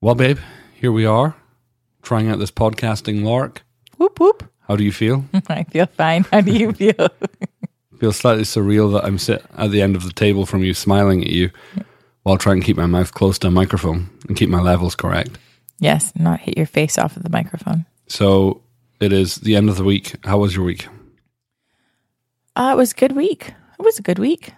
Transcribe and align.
Well, 0.00 0.14
babe, 0.14 0.38
here 0.74 0.92
we 0.92 1.04
are, 1.04 1.36
trying 2.02 2.28
out 2.30 2.38
this 2.38 2.50
podcasting 2.50 3.22
lark. 3.22 3.62
Whoop 3.98 4.18
whoop. 4.18 4.50
How 4.66 4.76
do 4.76 4.84
you 4.84 4.92
feel? 4.92 5.24
I 5.48 5.64
feel 5.64 5.86
fine. 5.86 6.24
How 6.24 6.40
do 6.40 6.52
you 6.52 6.72
feel? 6.80 7.08
Feels 7.98 8.16
slightly 8.16 8.44
surreal 8.44 8.92
that 8.94 9.04
I'm 9.04 9.18
sit 9.18 9.44
at 9.58 9.70
the 9.70 9.82
end 9.82 9.96
of 9.96 10.04
the 10.04 10.12
table 10.12 10.46
from 10.46 10.64
you, 10.64 10.72
smiling 10.72 11.22
at 11.22 11.30
you, 11.30 11.50
while 12.22 12.38
trying 12.38 12.60
to 12.60 12.66
keep 12.66 12.78
my 12.78 12.86
mouth 12.86 13.12
close 13.12 13.38
to 13.40 13.48
a 13.48 13.50
microphone 13.50 14.08
and 14.26 14.36
keep 14.36 14.48
my 14.48 14.60
levels 14.60 14.94
correct. 14.94 15.38
yes, 15.80 16.12
not 16.16 16.40
hit 16.40 16.56
your 16.56 16.66
face 16.66 16.96
off 16.96 17.16
of 17.16 17.22
the 17.22 17.30
microphone. 17.30 17.84
So 18.06 18.62
it 19.00 19.12
is 19.12 19.36
the 19.36 19.54
end 19.54 19.68
of 19.68 19.76
the 19.76 19.84
week. 19.84 20.14
How 20.24 20.38
was 20.38 20.56
your 20.56 20.64
week? 20.64 20.86
Uh, 22.56 22.70
it 22.72 22.76
was 22.76 22.92
a 22.92 22.96
good 22.96 23.12
week. 23.12 23.52
It 23.78 23.82
was 23.82 23.98
a 23.98 24.02
good 24.02 24.18
week. 24.18 24.52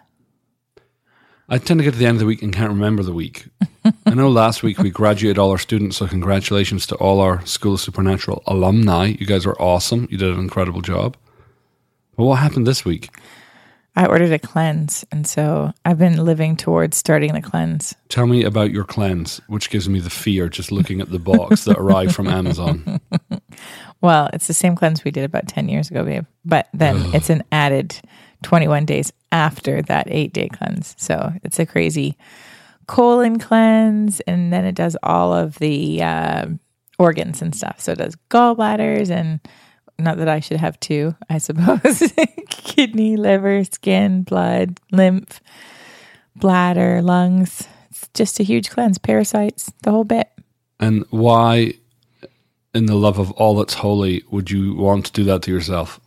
I 1.48 1.58
tend 1.58 1.80
to 1.80 1.84
get 1.84 1.92
to 1.94 1.98
the 1.98 2.06
end 2.06 2.16
of 2.16 2.20
the 2.20 2.26
week 2.26 2.42
and 2.42 2.52
can't 2.52 2.70
remember 2.70 3.02
the 3.02 3.12
week. 3.12 3.48
I 4.12 4.14
know 4.14 4.28
last 4.28 4.62
week 4.62 4.76
we 4.76 4.90
graduated 4.90 5.38
all 5.38 5.50
our 5.52 5.56
students, 5.56 5.96
so 5.96 6.06
congratulations 6.06 6.86
to 6.88 6.96
all 6.96 7.20
our 7.20 7.42
School 7.46 7.72
of 7.72 7.80
Supernatural 7.80 8.42
alumni. 8.46 9.06
You 9.06 9.24
guys 9.24 9.46
are 9.46 9.58
awesome. 9.58 10.06
You 10.10 10.18
did 10.18 10.34
an 10.34 10.38
incredible 10.38 10.82
job. 10.82 11.16
But 12.18 12.24
what 12.24 12.34
happened 12.34 12.66
this 12.66 12.84
week? 12.84 13.08
I 13.96 14.04
ordered 14.04 14.30
a 14.30 14.38
cleanse, 14.38 15.02
and 15.10 15.26
so 15.26 15.72
I've 15.86 15.96
been 15.96 16.22
living 16.22 16.58
towards 16.58 16.98
starting 16.98 17.32
the 17.32 17.40
cleanse. 17.40 17.94
Tell 18.10 18.26
me 18.26 18.44
about 18.44 18.70
your 18.70 18.84
cleanse, 18.84 19.40
which 19.46 19.70
gives 19.70 19.88
me 19.88 19.98
the 19.98 20.10
fear 20.10 20.50
just 20.50 20.70
looking 20.70 21.00
at 21.00 21.10
the 21.10 21.18
box 21.18 21.64
that 21.64 21.78
arrived 21.78 22.14
from 22.14 22.28
Amazon. 22.28 23.00
Well, 24.02 24.30
it's 24.32 24.48
the 24.48 24.52
same 24.52 24.74
cleanse 24.74 25.04
we 25.04 25.12
did 25.12 25.22
about 25.22 25.46
10 25.46 25.68
years 25.68 25.88
ago, 25.88 26.04
babe. 26.04 26.26
But 26.44 26.68
then 26.74 27.14
it's 27.14 27.30
an 27.30 27.44
added 27.52 28.00
21 28.42 28.84
days 28.84 29.12
after 29.30 29.80
that 29.82 30.08
eight 30.10 30.32
day 30.32 30.48
cleanse. 30.48 30.96
So 30.98 31.32
it's 31.44 31.60
a 31.60 31.66
crazy 31.66 32.16
colon 32.86 33.38
cleanse. 33.38 34.20
And 34.20 34.52
then 34.52 34.64
it 34.64 34.74
does 34.74 34.96
all 35.02 35.32
of 35.32 35.58
the 35.58 36.02
uh, 36.02 36.46
organs 36.98 37.42
and 37.42 37.54
stuff. 37.54 37.80
So 37.80 37.92
it 37.92 37.98
does 37.98 38.16
gallbladders 38.30 39.10
and 39.10 39.40
not 39.98 40.18
that 40.18 40.28
I 40.28 40.40
should 40.40 40.56
have 40.58 40.80
two, 40.80 41.14
I 41.30 41.38
suppose 41.38 42.12
kidney, 42.48 43.16
liver, 43.16 43.62
skin, 43.64 44.22
blood, 44.22 44.78
lymph, 44.90 45.40
bladder, 46.34 47.02
lungs. 47.02 47.68
It's 47.90 48.08
just 48.14 48.40
a 48.40 48.42
huge 48.42 48.70
cleanse, 48.70 48.98
parasites, 48.98 49.72
the 49.82 49.90
whole 49.90 50.04
bit. 50.04 50.28
And 50.80 51.04
why, 51.10 51.74
in 52.74 52.86
the 52.86 52.96
love 52.96 53.18
of 53.18 53.30
all 53.32 53.54
that's 53.54 53.74
holy, 53.74 54.24
would 54.30 54.50
you 54.50 54.74
want 54.74 55.06
to 55.06 55.12
do 55.12 55.24
that 55.24 55.42
to 55.42 55.52
yourself? 55.52 56.00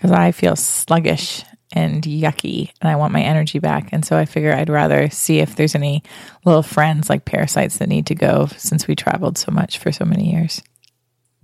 because 0.00 0.12
I 0.12 0.32
feel 0.32 0.56
sluggish 0.56 1.44
and 1.72 2.02
yucky 2.02 2.72
and 2.80 2.90
I 2.90 2.96
want 2.96 3.12
my 3.12 3.22
energy 3.22 3.58
back. 3.58 3.90
And 3.92 4.04
so 4.04 4.16
I 4.16 4.24
figure 4.24 4.52
I'd 4.52 4.68
rather 4.68 5.10
see 5.10 5.38
if 5.38 5.56
there's 5.56 5.74
any 5.74 6.02
little 6.44 6.62
friends 6.62 7.08
like 7.08 7.24
parasites 7.24 7.78
that 7.78 7.88
need 7.88 8.06
to 8.06 8.14
go 8.14 8.46
since 8.56 8.86
we 8.86 8.96
traveled 8.96 9.38
so 9.38 9.52
much 9.52 9.78
for 9.78 9.92
so 9.92 10.04
many 10.04 10.32
years. 10.32 10.62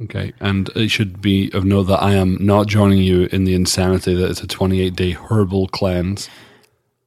Okay. 0.03 0.33
And 0.41 0.69
it 0.77 0.89
should 0.89 1.23
be 1.23 1.51
of 1.53 1.65
note 1.65 1.85
that 1.85 2.03
I 2.03 2.15
am 2.15 2.37
not 2.41 2.67
joining 2.67 2.99
you 2.99 3.29
in 3.33 3.45
the 3.45 3.55
insanity 3.55 4.15
that 4.15 4.31
it's 4.31 4.43
a 4.43 4.47
28 4.47 4.95
day 4.95 5.13
herbal 5.13 5.69
cleanse. 5.69 6.29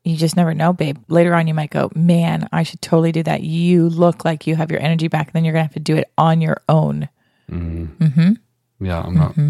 You 0.04 0.16
just 0.16 0.38
never 0.38 0.54
know, 0.54 0.74
babe. 0.74 0.98
Later 1.08 1.36
on, 1.36 1.48
you 1.48 1.54
might 1.54 1.70
go, 1.70 1.92
man, 1.94 2.48
I 2.52 2.64
should 2.64 2.82
totally 2.82 3.12
do 3.12 3.22
that. 3.24 3.44
You 3.44 3.90
look 3.90 4.26
like 4.26 4.48
you 4.48 4.56
have 4.56 4.72
your 4.72 4.82
energy 4.82 5.08
back. 5.08 5.28
And 5.28 5.34
Then 5.34 5.46
you're 5.46 5.54
going 5.54 5.64
to 5.64 5.68
have 5.68 5.74
to 5.74 5.80
do 5.80 5.98
it 5.98 6.10
on 6.18 6.42
your 6.42 6.62
own. 6.68 7.10
Mm-hmm. 7.52 8.04
Mm-hmm. 8.04 8.86
Yeah, 8.86 9.02
I'm 9.02 9.16
not 9.16 9.32
mm-hmm. 9.32 9.50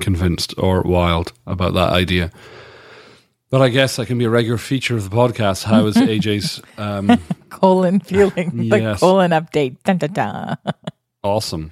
convinced 0.00 0.54
or 0.56 0.82
wild 0.82 1.32
about 1.46 1.74
that 1.74 1.90
idea. 1.90 2.30
But 3.48 3.62
I 3.62 3.68
guess 3.68 3.96
that 3.96 4.06
can 4.06 4.18
be 4.18 4.24
a 4.24 4.30
regular 4.30 4.58
feature 4.58 4.96
of 4.96 5.08
the 5.08 5.14
podcast. 5.16 5.62
How 5.62 5.86
is 5.86 5.96
AJ's 5.96 6.60
um, 6.78 7.20
Colon 7.48 8.00
feeling, 8.00 8.50
the 8.70 8.78
Yes. 8.80 9.00
colon 9.00 9.30
update. 9.30 9.76
Dun, 9.84 9.98
dun, 9.98 10.12
dun. 10.12 10.56
awesome? 11.22 11.70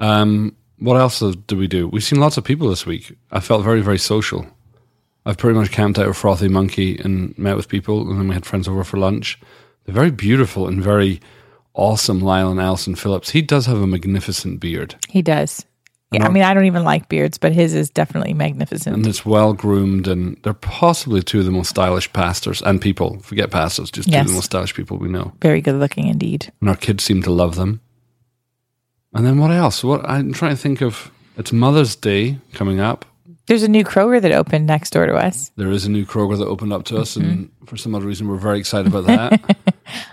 Um, 0.00 0.56
what 0.78 0.96
else 0.96 1.20
do 1.20 1.56
we 1.56 1.66
do? 1.66 1.88
We've 1.88 2.04
seen 2.04 2.20
lots 2.20 2.36
of 2.36 2.44
people 2.44 2.68
this 2.68 2.86
week. 2.86 3.16
I 3.30 3.40
felt 3.40 3.64
very, 3.64 3.80
very 3.82 3.98
social. 3.98 4.46
I've 5.26 5.38
pretty 5.38 5.58
much 5.58 5.70
camped 5.70 5.98
out 5.98 6.08
with 6.08 6.16
Frothy 6.16 6.48
Monkey 6.48 6.98
and 6.98 7.36
met 7.38 7.56
with 7.56 7.68
people, 7.68 8.08
and 8.10 8.18
then 8.18 8.28
we 8.28 8.34
had 8.34 8.44
friends 8.46 8.66
over 8.66 8.82
for 8.82 8.96
lunch. 8.96 9.38
They're 9.84 9.94
very 9.94 10.10
beautiful 10.10 10.66
and 10.66 10.82
very 10.82 11.20
awesome, 11.74 12.20
Lyle 12.20 12.50
and 12.50 12.60
Alison 12.60 12.94
Phillips. 12.96 13.30
He 13.30 13.42
does 13.42 13.66
have 13.66 13.80
a 13.80 13.86
magnificent 13.86 14.58
beard. 14.60 14.96
He 15.08 15.22
does. 15.22 15.64
Yeah, 16.12 16.26
I 16.26 16.28
mean, 16.28 16.42
I 16.42 16.52
don't 16.54 16.66
even 16.66 16.84
like 16.84 17.08
beards, 17.08 17.38
but 17.38 17.52
his 17.52 17.74
is 17.74 17.90
definitely 17.90 18.34
magnificent. 18.34 18.94
and 18.96 19.06
it's 19.06 19.24
well 19.26 19.52
groomed, 19.54 20.06
and 20.08 20.36
they're 20.42 20.52
possibly 20.54 21.22
two 21.22 21.38
of 21.40 21.44
the 21.44 21.50
most 21.50 21.70
stylish 21.70 22.12
pastors 22.12 22.60
and 22.62 22.80
people. 22.80 23.18
Forget 23.20 23.50
pastors, 23.50 23.90
just 23.90 24.10
two 24.12 24.18
of 24.18 24.26
the 24.26 24.32
most 24.34 24.44
stylish 24.46 24.74
people 24.74 24.98
we 24.98 25.08
know. 25.08 25.32
Very 25.40 25.60
good 25.60 25.76
looking 25.76 26.08
indeed. 26.08 26.52
And 26.60 26.68
our 26.68 26.76
kids 26.76 27.02
seem 27.04 27.22
to 27.22 27.30
love 27.30 27.56
them. 27.56 27.80
And 29.14 29.26
then 29.26 29.38
what 29.38 29.50
else? 29.50 29.84
What 29.84 30.04
I'm 30.08 30.32
trying 30.32 30.52
to 30.56 30.60
think 30.60 30.80
of. 30.80 31.10
It's 31.36 31.52
Mother's 31.52 31.96
Day 31.96 32.38
coming 32.52 32.78
up. 32.80 33.04
There's 33.46 33.62
a 33.62 33.68
new 33.68 33.84
Kroger 33.84 34.20
that 34.22 34.32
opened 34.32 34.66
next 34.66 34.90
door 34.90 35.06
to 35.06 35.14
us. 35.14 35.50
There 35.56 35.70
is 35.70 35.84
a 35.86 35.90
new 35.90 36.04
Kroger 36.06 36.38
that 36.38 36.46
opened 36.46 36.72
up 36.72 36.84
to 36.84 36.98
us, 36.98 37.16
and 37.16 37.24
Mm-hmm. 37.24 37.64
for 37.64 37.76
some 37.76 37.94
other 37.94 38.06
reason, 38.06 38.28
we're 38.28 38.36
very 38.36 38.58
excited 38.60 38.86
about 38.94 39.06
that. 39.06 39.56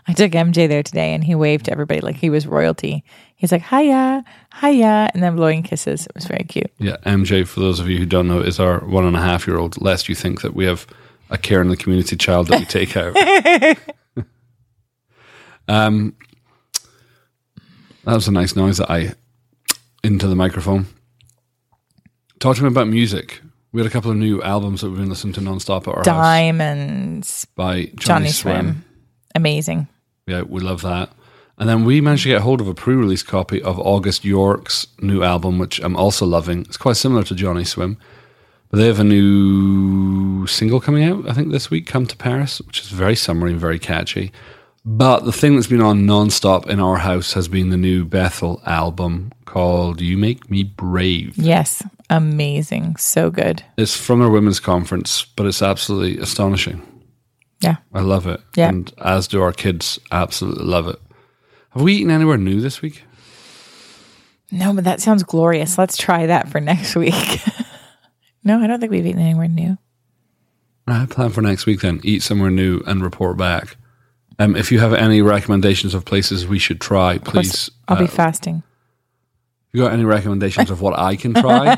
I 0.09 0.13
took 0.13 0.31
MJ 0.31 0.67
there 0.67 0.81
today 0.81 1.13
and 1.13 1.23
he 1.23 1.35
waved 1.35 1.65
to 1.65 1.71
everybody 1.71 2.01
like 2.01 2.15
he 2.15 2.31
was 2.31 2.47
royalty. 2.47 3.03
He's 3.35 3.51
like, 3.51 3.61
hiya, 3.61 4.25
hiya, 4.59 5.11
and 5.13 5.21
then 5.21 5.35
blowing 5.35 5.61
kisses. 5.61 6.07
It 6.07 6.15
was 6.15 6.25
very 6.25 6.45
cute. 6.45 6.71
yeah, 6.79 6.97
MJ, 7.05 7.47
for 7.47 7.59
those 7.59 7.79
of 7.79 7.87
you 7.87 7.99
who 7.99 8.07
don't 8.07 8.27
know, 8.27 8.39
is 8.39 8.59
our 8.59 8.79
one 8.79 9.05
and 9.05 9.15
a 9.15 9.21
half 9.21 9.45
year 9.45 9.59
old. 9.59 9.79
Lest 9.79 10.09
you 10.09 10.15
think 10.15 10.41
that 10.41 10.55
we 10.55 10.65
have 10.65 10.87
a 11.29 11.37
care 11.37 11.61
in 11.61 11.67
the 11.67 11.77
community 11.77 12.15
child 12.15 12.47
that 12.47 12.59
we 12.59 12.65
take 12.65 12.97
out. 12.97 13.15
um, 15.67 16.15
that 18.03 18.15
was 18.15 18.27
a 18.27 18.31
nice 18.31 18.55
noise 18.55 18.77
that 18.77 18.89
I 18.89 19.13
into 20.03 20.25
the 20.27 20.35
microphone. 20.35 20.87
Talk 22.39 22.55
to 22.55 22.63
me 22.63 22.69
about 22.69 22.87
music. 22.87 23.41
We 23.71 23.79
had 23.79 23.85
a 23.87 23.91
couple 23.91 24.09
of 24.09 24.17
new 24.17 24.41
albums 24.41 24.81
that 24.81 24.89
we've 24.89 24.97
been 24.97 25.09
listening 25.09 25.33
to 25.33 25.41
nonstop 25.41 25.81
at 25.81 25.89
our 25.89 25.95
house 25.97 26.05
Diamonds, 26.05 27.45
by 27.53 27.83
Johnny, 27.83 27.95
Johnny 27.95 28.29
Swim. 28.29 28.55
Swim. 28.55 28.85
Amazing. 29.35 29.87
Yeah, 30.29 30.43
we 30.43 30.61
love 30.61 30.81
that. 30.83 31.11
And 31.57 31.67
then 31.67 31.83
we 31.83 31.99
managed 31.99 32.23
to 32.23 32.29
get 32.29 32.41
hold 32.41 32.61
of 32.61 32.67
a 32.67 32.73
pre-release 32.73 33.23
copy 33.23 33.61
of 33.61 33.79
August 33.79 34.23
York's 34.23 34.87
new 35.01 35.23
album, 35.23 35.57
which 35.59 35.79
I'm 35.79 35.97
also 35.97 36.25
loving. 36.25 36.61
It's 36.61 36.77
quite 36.77 36.95
similar 36.95 37.23
to 37.23 37.35
Johnny 37.35 37.65
Swim, 37.65 37.97
but 38.69 38.77
they 38.77 38.87
have 38.87 38.99
a 38.99 39.03
new 39.03 40.47
single 40.47 40.79
coming 40.79 41.03
out. 41.03 41.27
I 41.27 41.33
think 41.33 41.51
this 41.51 41.69
week, 41.69 41.85
"Come 41.85 42.05
to 42.05 42.15
Paris," 42.15 42.61
which 42.61 42.79
is 42.81 42.89
very 42.89 43.15
summery 43.15 43.51
and 43.51 43.59
very 43.59 43.79
catchy. 43.79 44.31
But 44.85 45.25
the 45.25 45.33
thing 45.33 45.55
that's 45.55 45.67
been 45.67 45.81
on 45.81 46.05
non-stop 46.05 46.69
in 46.69 46.79
our 46.79 46.97
house 46.97 47.33
has 47.33 47.49
been 47.49 47.69
the 47.69 47.77
new 47.77 48.05
Bethel 48.05 48.61
album 48.65 49.33
called 49.45 49.99
"You 49.99 50.17
Make 50.17 50.49
Me 50.49 50.63
Brave." 50.63 51.37
Yes. 51.37 51.83
Amazing. 52.09 52.95
So 52.95 53.29
good. 53.29 53.61
It's 53.77 53.95
from 53.97 54.19
their 54.19 54.29
women's 54.29 54.59
conference, 54.59 55.25
but 55.35 55.45
it's 55.45 55.61
absolutely 55.61 56.17
astonishing. 56.17 56.81
Yeah. 57.61 57.77
I 57.93 58.01
love 58.01 58.25
it, 58.25 58.41
Yeah. 58.55 58.69
and 58.69 58.91
as 58.99 59.27
do 59.27 59.41
our 59.41 59.51
kids. 59.51 59.99
Absolutely 60.11 60.65
love 60.65 60.87
it. 60.87 60.99
Have 61.71 61.81
we 61.81 61.93
eaten 61.95 62.11
anywhere 62.11 62.37
new 62.37 62.61
this 62.61 62.81
week? 62.81 63.03
No, 64.51 64.73
but 64.73 64.85
that 64.85 65.01
sounds 65.01 65.23
glorious. 65.23 65.77
Let's 65.77 65.97
try 65.97 66.25
that 66.25 66.49
for 66.49 66.59
next 66.59 66.95
week. 66.95 67.13
no, 68.43 68.59
I 68.59 68.67
don't 68.67 68.79
think 68.79 68.91
we've 68.91 69.05
eaten 69.05 69.21
anywhere 69.21 69.47
new. 69.47 69.77
I 70.87 71.05
plan 71.05 71.29
for 71.29 71.41
next 71.41 71.67
week 71.67 71.81
then. 71.81 71.99
Eat 72.03 72.23
somewhere 72.23 72.49
new 72.49 72.81
and 72.87 73.03
report 73.03 73.37
back. 73.37 73.75
Um, 74.39 74.55
if 74.55 74.71
you 74.71 74.79
have 74.79 74.93
any 74.93 75.21
recommendations 75.21 75.93
of 75.93 76.05
places 76.05 76.47
we 76.47 76.57
should 76.57 76.81
try, 76.81 77.19
please. 77.19 77.69
I'll 77.87 77.97
uh, 77.97 78.01
be 78.01 78.07
fasting. 78.07 78.63
you 79.71 79.83
got 79.83 79.91
any 79.91 80.05
recommendations 80.05 80.71
of 80.71 80.81
what 80.81 80.97
I 80.97 81.15
can 81.15 81.33
try, 81.33 81.77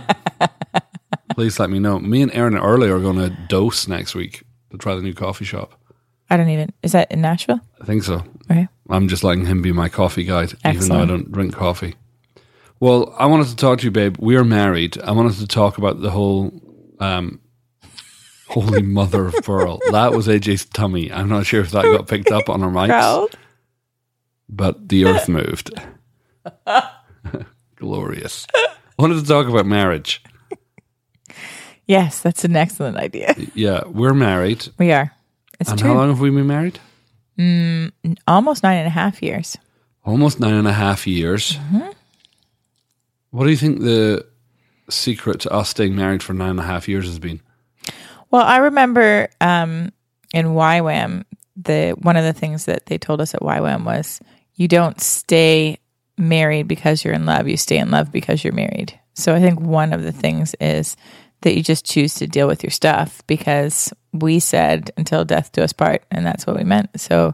please 1.34 1.60
let 1.60 1.70
me 1.70 1.80
know. 1.80 2.00
Me 2.00 2.22
and 2.22 2.34
Aaron 2.34 2.56
early 2.56 2.90
are 2.90 3.00
going 3.00 3.18
to 3.18 3.36
dose 3.50 3.88
next 3.88 4.16
week 4.16 4.44
to 4.72 4.78
try 4.78 4.96
the 4.96 5.02
new 5.02 5.14
coffee 5.14 5.46
shop. 5.46 5.74
I 6.30 6.38
don't 6.38 6.50
even. 6.50 6.72
Is 6.82 6.94
that 6.94 7.12
in 7.12 7.22
Nashville? 7.22 7.60
I 7.82 7.86
think 7.86 8.04
so. 8.04 8.24
Okay. 8.50 8.68
I'm 8.90 9.08
just 9.08 9.24
letting 9.24 9.46
him 9.46 9.62
be 9.62 9.72
my 9.72 9.90
coffee 9.90 10.24
guide, 10.24 10.54
even 10.66 10.88
though 10.88 11.02
I 11.02 11.06
don't 11.06 11.32
drink 11.32 11.54
coffee. 11.54 11.96
Well, 12.80 13.14
I 13.18 13.26
wanted 13.28 13.48
to 13.48 13.56
talk 13.56 13.80
to 13.80 13.86
you, 13.86 13.92
babe. 13.92 14.16
We 14.20 14.36
are 14.38 14.44
married. 14.44 15.00
I 15.02 15.12
wanted 15.12 15.34
to 15.38 15.48
talk 15.48 15.78
about 15.78 16.02
the 16.02 16.10
whole 16.10 16.52
um, 17.00 17.40
holy 18.48 18.82
mother 18.82 19.28
of 19.28 19.36
pearl. 19.44 19.80
That 19.92 20.14
was 20.14 20.28
AJ's 20.28 20.66
tummy. 20.66 21.12
I'm 21.12 21.30
not 21.30 21.46
sure 21.46 21.62
if 21.62 21.72
that 21.72 21.84
got 21.84 22.08
picked 22.08 22.32
up 22.32 22.50
on 22.50 22.64
our 22.64 22.72
mics, 22.72 22.88
Proud. 22.88 23.36
but 24.50 24.90
the 24.90 25.06
earth 25.06 25.28
moved. 25.30 25.72
Glorious. 27.76 28.48
I 28.56 28.68
wanted 28.98 29.22
to 29.22 29.26
talk 29.28 29.48
about 29.48 29.66
marriage. 29.66 30.24
Yes, 31.88 32.22
that's 32.22 32.44
an 32.46 32.56
excellent 32.56 32.98
idea. 32.98 33.36
Yeah, 33.54 33.84
we're 33.88 34.14
married. 34.14 34.68
We 34.78 34.92
are. 34.92 35.12
It's 35.60 35.70
And 35.70 35.80
true. 35.80 35.90
how 35.90 35.96
long 35.96 36.10
have 36.10 36.20
we 36.20 36.30
been 36.30 36.48
married? 36.48 36.80
Almost 38.28 38.64
nine 38.64 38.78
and 38.78 38.88
a 38.88 38.92
half 38.92 39.22
years. 39.22 39.58
Almost 40.06 40.40
nine 40.40 40.54
and 40.54 40.68
a 40.68 40.74
half 40.74 41.06
years. 41.08 41.58
What 43.32 43.46
do 43.46 43.50
you 43.50 43.58
think 43.58 43.80
the 43.82 44.26
secret 44.90 45.40
to 45.42 45.52
us 45.52 45.70
staying 45.70 45.96
married 45.96 46.22
for 46.24 46.34
nine 46.34 46.52
and 46.52 46.60
a 46.60 46.64
half 46.64 46.88
years 46.88 47.06
has 47.06 47.20
been? 47.20 47.40
Well, 48.30 48.44
I 48.44 48.58
remember 48.58 49.30
um, 49.40 49.92
in 50.34 50.48
YWAM, 50.48 51.26
the 51.56 51.92
one 52.02 52.16
of 52.18 52.24
the 52.24 52.34
things 52.34 52.66
that 52.66 52.86
they 52.88 52.98
told 52.98 53.22
us 53.22 53.34
at 53.34 53.42
YWAM 53.42 53.84
was 53.86 54.22
you 54.56 54.68
don't 54.68 55.00
stay 55.02 55.78
married 56.18 56.68
because 56.68 57.04
you're 57.04 57.14
in 57.14 57.26
love. 57.26 57.48
You 57.48 57.58
stay 57.58 57.78
in 57.78 57.92
love 57.92 58.12
because 58.12 58.44
you're 58.44 58.54
married. 58.54 58.98
So 59.14 59.34
I 59.36 59.40
think 59.40 59.60
one 59.60 59.94
of 59.94 60.04
the 60.04 60.12
things 60.12 60.56
is 60.60 60.96
that 61.42 61.56
you 61.56 61.64
just 61.64 61.86
choose 61.86 62.16
to 62.16 62.28
deal 62.28 62.48
with 62.48 62.64
your 62.64 62.72
stuff 62.72 63.22
because 63.28 63.94
we 64.14 64.40
said 64.40 64.92
until 64.98 65.26
death 65.26 65.52
do 65.52 65.62
us 65.62 65.74
part, 65.74 66.04
and 66.12 66.26
that's 66.26 66.46
what 66.46 66.56
we 66.56 66.64
meant. 66.64 67.00
So 67.00 67.34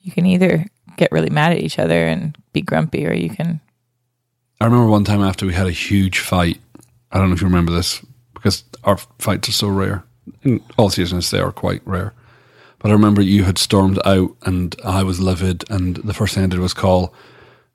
you 0.00 0.12
can 0.12 0.26
either 0.26 0.66
get 0.96 1.12
really 1.12 1.30
mad 1.30 1.52
at 1.52 1.60
each 1.60 1.78
other 1.78 2.06
and 2.06 2.36
be 2.52 2.62
grumpy, 2.62 3.06
or 3.06 3.12
you 3.12 3.30
can. 3.30 3.60
I 4.60 4.64
remember 4.64 4.88
one 4.88 5.04
time 5.04 5.22
after 5.22 5.46
we 5.46 5.54
had 5.54 5.66
a 5.66 5.72
huge 5.72 6.18
fight. 6.18 6.60
I 7.12 7.18
don't 7.18 7.28
know 7.28 7.34
if 7.34 7.40
you 7.40 7.46
remember 7.46 7.72
this 7.72 8.04
because 8.34 8.64
our 8.84 8.96
fights 9.18 9.48
are 9.48 9.52
so 9.52 9.68
rare. 9.68 10.04
In 10.42 10.60
all 10.76 10.90
seasons, 10.90 11.30
they 11.30 11.40
are 11.40 11.52
quite 11.52 11.80
rare. 11.84 12.12
But 12.80 12.90
I 12.90 12.92
remember 12.92 13.22
you 13.22 13.44
had 13.44 13.58
stormed 13.58 13.98
out, 14.04 14.36
and 14.42 14.74
I 14.84 15.02
was 15.02 15.20
livid. 15.20 15.64
And 15.70 15.96
the 15.96 16.14
first 16.14 16.34
thing 16.34 16.44
I 16.44 16.48
did 16.48 16.60
was 16.60 16.74
call 16.74 17.14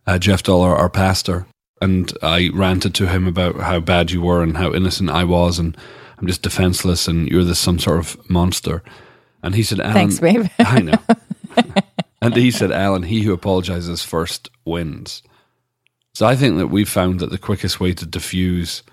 uh, 0.05 0.19
Jeff 0.19 0.43
Dollar, 0.43 0.75
our 0.75 0.89
pastor, 0.89 1.45
and 1.83 2.11
I 2.21 2.49
ranted 2.53 2.95
to 2.95 3.07
him 3.07 3.27
about 3.27 3.57
how 3.57 3.79
bad 3.79 4.11
you 4.11 4.21
were 4.21 4.41
and 4.41 4.55
how 4.55 4.73
innocent 4.73 5.09
I 5.09 5.25
was, 5.25 5.59
and 5.59 5.77
I'm 6.17 6.27
just 6.27 6.41
defenseless, 6.41 7.07
and 7.07 7.27
you're 7.27 7.43
this 7.43 7.59
some 7.59 7.77
sort 7.77 7.99
of 7.99 8.29
monster. 8.29 8.81
And 9.43 9.53
he 9.53 9.63
said, 9.63 9.81
Alan, 9.81 9.93
Thanks, 9.93 10.19
babe. 10.19 10.47
I 10.59 10.81
know. 10.81 10.99
and 12.21 12.35
he 12.35 12.49
said, 12.49 12.71
Alan, 12.71 13.03
he 13.03 13.21
who 13.21 13.33
apologizes 13.33 14.01
first 14.01 14.49
wins. 14.63 15.21
So 16.13 16.25
I 16.25 16.35
think 16.35 16.57
that 16.57 16.67
we've 16.67 16.89
found 16.89 17.19
that 17.19 17.29
the 17.29 17.37
quickest 17.37 17.79
way 17.79 17.93
to 17.93 18.05
diffuse 18.05 18.83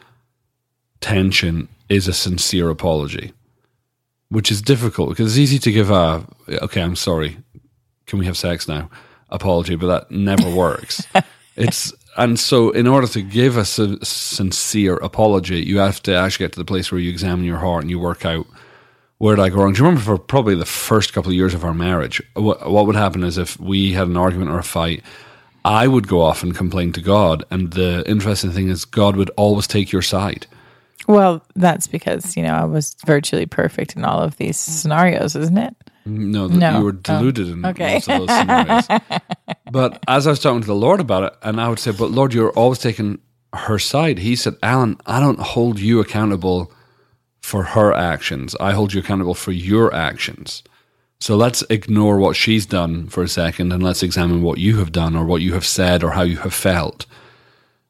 tension 1.00 1.68
is 1.88 2.08
a 2.08 2.12
sincere 2.12 2.70
apology, 2.70 3.32
which 4.30 4.50
is 4.50 4.60
difficult 4.60 5.10
because 5.10 5.32
it's 5.32 5.38
easy 5.38 5.58
to 5.60 5.70
give 5.70 5.90
a, 5.90 6.26
okay, 6.48 6.82
I'm 6.82 6.96
sorry, 6.96 7.36
can 8.06 8.18
we 8.18 8.26
have 8.26 8.36
sex 8.36 8.66
now? 8.66 8.90
Apology, 9.28 9.76
but 9.76 9.86
that 9.86 10.10
never 10.10 10.50
works. 10.50 11.06
it's, 11.56 11.92
and 12.16 12.38
so 12.38 12.70
in 12.70 12.86
order 12.86 13.06
to 13.08 13.22
give 13.22 13.56
a 13.56 13.64
sin- 13.64 14.02
sincere 14.02 14.96
apology, 14.96 15.62
you 15.62 15.78
have 15.78 16.02
to 16.04 16.14
actually 16.14 16.44
get 16.44 16.52
to 16.52 16.60
the 16.60 16.64
place 16.64 16.90
where 16.90 17.00
you 17.00 17.10
examine 17.10 17.44
your 17.44 17.58
heart 17.58 17.82
and 17.82 17.90
you 17.90 17.98
work 17.98 18.24
out 18.24 18.46
where 19.20 19.36
did 19.36 19.42
I 19.42 19.50
go 19.50 19.56
wrong? 19.56 19.74
Do 19.74 19.78
you 19.78 19.84
remember 19.84 20.02
for 20.02 20.16
probably 20.16 20.54
the 20.54 20.64
first 20.64 21.12
couple 21.12 21.30
of 21.30 21.36
years 21.36 21.52
of 21.52 21.62
our 21.62 21.74
marriage, 21.74 22.22
what, 22.32 22.70
what 22.70 22.86
would 22.86 22.96
happen 22.96 23.22
is 23.22 23.36
if 23.36 23.60
we 23.60 23.92
had 23.92 24.08
an 24.08 24.16
argument 24.16 24.50
or 24.50 24.58
a 24.58 24.62
fight, 24.62 25.02
I 25.62 25.88
would 25.88 26.08
go 26.08 26.22
off 26.22 26.42
and 26.42 26.56
complain 26.56 26.92
to 26.94 27.02
God. 27.02 27.44
And 27.50 27.70
the 27.72 28.02
interesting 28.08 28.50
thing 28.50 28.70
is, 28.70 28.86
God 28.86 29.16
would 29.16 29.28
always 29.36 29.66
take 29.66 29.92
your 29.92 30.00
side. 30.00 30.46
Well, 31.06 31.44
that's 31.54 31.86
because, 31.86 32.34
you 32.34 32.42
know, 32.42 32.54
I 32.54 32.64
was 32.64 32.96
virtually 33.04 33.44
perfect 33.44 33.94
in 33.94 34.06
all 34.06 34.20
of 34.20 34.38
these 34.38 34.56
scenarios, 34.56 35.36
isn't 35.36 35.58
it? 35.58 35.76
No, 36.04 36.48
that 36.48 36.56
No. 36.56 36.78
you 36.78 36.84
were 36.84 36.92
deluded 36.92 37.48
in 37.48 37.64
oh, 37.64 37.70
okay. 37.70 37.94
most 37.94 38.08
of 38.08 38.26
those 38.26 38.38
scenarios. 38.38 38.86
but 39.70 40.02
as 40.08 40.26
I 40.26 40.30
was 40.30 40.40
talking 40.40 40.60
to 40.62 40.66
the 40.66 40.74
Lord 40.74 41.00
about 41.00 41.24
it, 41.24 41.32
and 41.42 41.60
I 41.60 41.68
would 41.68 41.78
say, 41.78 41.92
"But 41.92 42.10
Lord, 42.10 42.34
you're 42.34 42.50
always 42.52 42.78
taking 42.78 43.18
her 43.54 43.78
side." 43.78 44.18
He 44.18 44.34
said, 44.36 44.56
"Alan, 44.62 44.96
I 45.06 45.20
don't 45.20 45.40
hold 45.40 45.78
you 45.78 46.00
accountable 46.00 46.72
for 47.42 47.62
her 47.64 47.92
actions. 47.92 48.56
I 48.60 48.72
hold 48.72 48.92
you 48.92 49.00
accountable 49.00 49.34
for 49.34 49.52
your 49.52 49.94
actions. 49.94 50.62
So 51.20 51.36
let's 51.36 51.62
ignore 51.68 52.18
what 52.18 52.34
she's 52.36 52.64
done 52.64 53.08
for 53.08 53.22
a 53.22 53.28
second, 53.28 53.72
and 53.72 53.82
let's 53.82 54.02
examine 54.02 54.42
what 54.42 54.58
you 54.58 54.78
have 54.78 54.92
done, 54.92 55.14
or 55.14 55.24
what 55.26 55.42
you 55.42 55.52
have 55.52 55.66
said, 55.66 56.02
or 56.02 56.12
how 56.12 56.22
you 56.22 56.38
have 56.38 56.54
felt." 56.54 57.06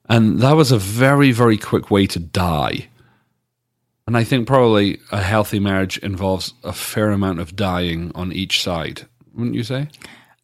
And 0.08 0.40
that 0.40 0.56
was 0.56 0.72
a 0.72 0.78
very, 0.78 1.30
very 1.30 1.56
quick 1.56 1.88
way 1.88 2.06
to 2.08 2.18
die. 2.18 2.88
And 4.10 4.16
I 4.16 4.24
think 4.24 4.48
probably 4.48 4.98
a 5.12 5.22
healthy 5.22 5.60
marriage 5.60 5.96
involves 5.98 6.52
a 6.64 6.72
fair 6.72 7.12
amount 7.12 7.38
of 7.38 7.54
dying 7.54 8.10
on 8.16 8.32
each 8.32 8.60
side, 8.60 9.02
wouldn't 9.34 9.54
you 9.54 9.62
say? 9.62 9.86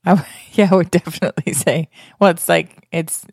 Yeah, 0.53 0.69
I 0.71 0.77
would 0.77 0.93
definitely 0.93 1.53
say. 1.53 1.89
Well, 2.21 2.31
it's 2.31 2.49
like 2.49 2.87
it's. 2.93 3.27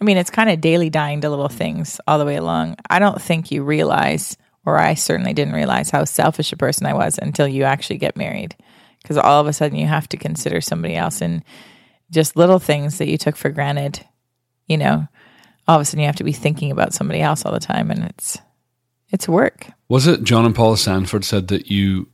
I 0.00 0.04
mean, 0.04 0.16
it's 0.16 0.30
kind 0.30 0.50
of 0.50 0.60
daily 0.60 0.90
dying 0.90 1.20
to 1.20 1.30
little 1.30 1.48
things 1.48 2.00
all 2.08 2.18
the 2.18 2.24
way 2.24 2.34
along. 2.34 2.74
I 2.90 2.98
don't 2.98 3.22
think 3.22 3.52
you 3.52 3.62
realize, 3.62 4.36
or 4.66 4.80
I 4.80 4.94
certainly 4.94 5.32
didn't 5.32 5.54
realize 5.54 5.90
how 5.90 6.02
selfish 6.02 6.52
a 6.52 6.56
person 6.56 6.84
I 6.84 6.94
was 6.94 7.16
until 7.16 7.46
you 7.46 7.62
actually 7.62 7.98
get 7.98 8.16
married, 8.16 8.56
because 9.00 9.16
all 9.16 9.40
of 9.40 9.46
a 9.46 9.52
sudden 9.52 9.78
you 9.78 9.86
have 9.86 10.08
to 10.08 10.16
consider 10.16 10.60
somebody 10.60 10.96
else 10.96 11.20
and 11.20 11.44
just 12.10 12.34
little 12.34 12.58
things 12.58 12.98
that 12.98 13.06
you 13.06 13.16
took 13.16 13.36
for 13.36 13.50
granted. 13.50 14.04
You 14.66 14.78
know, 14.78 15.06
all 15.68 15.76
of 15.76 15.82
a 15.82 15.84
sudden 15.84 16.00
you 16.00 16.06
have 16.06 16.16
to 16.16 16.24
be 16.24 16.32
thinking 16.32 16.72
about 16.72 16.94
somebody 16.94 17.20
else 17.20 17.46
all 17.46 17.52
the 17.52 17.60
time, 17.60 17.92
and 17.92 18.06
it's 18.06 18.38
it's 19.10 19.28
work. 19.28 19.66
Was 19.88 20.06
it 20.06 20.22
John 20.24 20.44
and 20.44 20.54
Paula 20.54 20.76
Sandford 20.76 21.24
said 21.24 21.48
that 21.48 21.70
you 21.70 22.08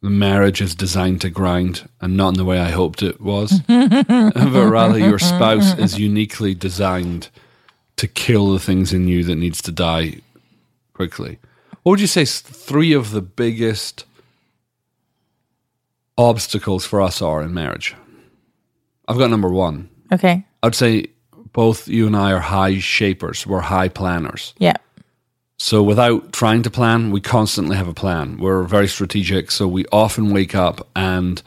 the 0.00 0.10
marriage 0.10 0.60
is 0.60 0.74
designed 0.74 1.20
to 1.22 1.30
grind 1.30 1.88
and 2.00 2.16
not 2.16 2.28
in 2.28 2.34
the 2.34 2.44
way 2.44 2.60
I 2.60 2.70
hoped 2.70 3.02
it 3.02 3.20
was, 3.20 3.60
but 3.66 4.68
rather 4.70 4.98
your 4.98 5.18
spouse 5.18 5.76
is 5.76 5.98
uniquely 5.98 6.54
designed 6.54 7.30
to 7.96 8.06
kill 8.06 8.52
the 8.52 8.60
things 8.60 8.92
in 8.92 9.08
you 9.08 9.24
that 9.24 9.34
needs 9.34 9.60
to 9.62 9.72
die 9.72 10.20
quickly. 10.94 11.38
What 11.82 11.90
would 11.92 12.00
you 12.00 12.06
say 12.06 12.24
three 12.24 12.92
of 12.92 13.10
the 13.10 13.20
biggest 13.20 14.04
obstacles 16.16 16.84
for 16.84 17.00
us 17.00 17.20
are 17.20 17.42
in 17.42 17.52
marriage? 17.52 17.96
I've 19.08 19.18
got 19.18 19.30
number 19.30 19.50
one. 19.50 19.88
Okay. 20.12 20.44
I'd 20.62 20.74
say 20.76 21.06
both 21.52 21.88
you 21.88 22.06
and 22.06 22.16
I 22.16 22.32
are 22.32 22.40
high 22.40 22.78
shapers. 22.78 23.46
We're 23.46 23.60
high 23.60 23.88
planners. 23.88 24.54
Yeah. 24.58 24.76
So 25.58 25.82
without 25.82 26.32
trying 26.32 26.62
to 26.62 26.70
plan, 26.70 27.10
we 27.10 27.20
constantly 27.20 27.76
have 27.76 27.88
a 27.88 27.94
plan. 27.94 28.38
We're 28.38 28.62
very 28.62 28.86
strategic, 28.88 29.50
so 29.50 29.66
we 29.66 29.84
often 29.90 30.32
wake 30.32 30.54
up 30.54 30.86
and 30.94 31.42